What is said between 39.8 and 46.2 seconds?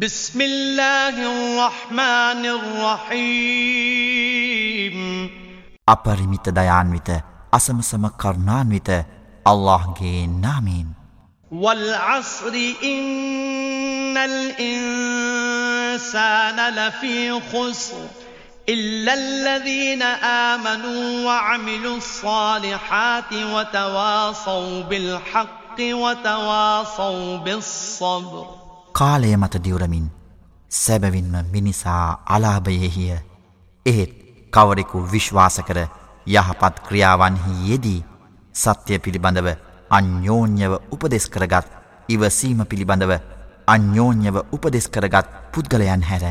අන්‍යෝන්‍යව උපදෙස් කරගත් ඉවසීම පිළිබඳව අන්‍යෝන්‍යව උපදෙස් කරගත් පුද්ගලයන්